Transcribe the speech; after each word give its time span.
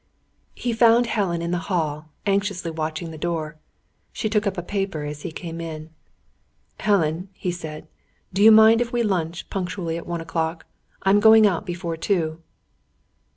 He 0.55 0.73
found 0.73 1.05
Helen 1.05 1.43
in 1.43 1.51
the 1.51 1.59
hall, 1.69 2.09
anxiously 2.25 2.71
watching 2.71 3.11
the 3.11 3.19
door. 3.19 3.57
She 4.11 4.29
took 4.29 4.47
up 4.47 4.57
a 4.57 4.63
paper, 4.63 5.03
as 5.03 5.21
he 5.21 5.31
came 5.31 5.61
in. 5.61 5.91
"Helen," 6.79 7.29
he 7.33 7.51
said, 7.51 7.87
"do 8.33 8.41
you 8.41 8.51
mind 8.51 8.81
if 8.81 8.91
we 8.91 9.03
lunch 9.03 9.47
punctually 9.51 9.97
at 9.99 10.07
one 10.07 10.19
o'clock? 10.19 10.65
I 11.03 11.11
am 11.11 11.19
going 11.19 11.45
out 11.45 11.67
before 11.67 11.97
two." 11.97 12.41